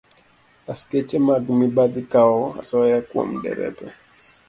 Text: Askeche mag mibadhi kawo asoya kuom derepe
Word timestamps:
Askeche 0.71 1.17
mag 1.27 1.43
mibadhi 1.59 2.01
kawo 2.13 2.41
asoya 2.59 2.99
kuom 3.09 3.29
derepe 3.43 3.85